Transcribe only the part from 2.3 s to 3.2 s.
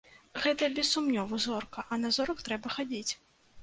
трэба хадзіць.